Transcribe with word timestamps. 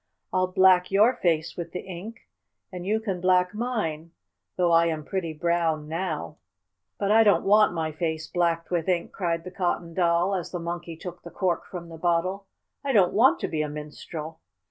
I'll 0.33 0.47
black 0.47 0.89
your 0.89 1.17
face 1.17 1.55
with 1.55 1.73
the 1.73 1.81
ink, 1.81 2.21
and 2.71 2.87
you 2.87 2.99
can 2.99 3.21
black 3.21 3.53
mine, 3.53 4.09
though 4.55 4.71
I 4.71 4.87
am 4.87 5.05
pretty 5.05 5.31
brown 5.31 5.87
now." 5.87 6.37
"But 6.97 7.11
I 7.11 7.23
don't 7.23 7.43
want 7.45 7.75
my 7.75 7.91
face 7.91 8.25
blacked 8.25 8.71
with 8.71 8.89
ink!" 8.89 9.11
cried 9.11 9.43
the 9.43 9.51
Cotton 9.51 9.93
Doll, 9.93 10.33
as 10.33 10.49
the 10.49 10.59
Monkey 10.59 10.97
took 10.97 11.21
the 11.21 11.29
cork 11.29 11.67
from 11.67 11.89
the 11.89 11.99
bottle. 11.99 12.47
"I 12.83 12.93
don't 12.93 13.13
want 13.13 13.39
to 13.41 13.47
be 13.47 13.61
a 13.61 13.69
minstrel!" 13.69 14.39